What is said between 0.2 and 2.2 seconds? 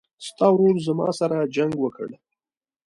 ستا ورور زما سره جنګ وکړ